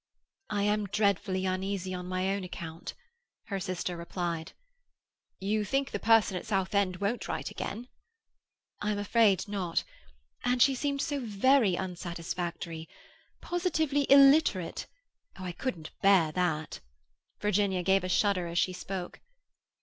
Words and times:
"I 0.49 0.63
am 0.63 0.87
dreadfully 0.87 1.45
uneasy 1.45 1.93
on 1.93 2.07
my 2.07 2.31
own 2.33 2.43
account," 2.43 2.95
her 3.45 3.59
sister 3.59 3.95
replied. 3.95 4.53
"You 5.39 5.63
think 5.63 5.91
the 5.91 5.99
person 5.99 6.35
at 6.37 6.45
Southend 6.47 6.97
won't 6.97 7.27
write 7.27 7.51
again?" 7.51 7.87
"I'm 8.81 8.97
afraid 8.97 9.47
not. 9.47 9.83
And 10.43 10.59
she 10.59 10.73
seemed 10.73 11.03
so 11.03 11.19
very 11.19 11.75
unsatisfactory. 11.77 12.89
Positively 13.41 14.07
illiterate—oh, 14.11 15.43
I 15.43 15.51
couldn't 15.51 15.91
bear 16.01 16.31
that." 16.31 16.79
Virginia 17.39 17.83
gave 17.83 18.03
a 18.03 18.09
shudder 18.09 18.47
as 18.47 18.57
she 18.57 18.73
spoke. 18.73 19.19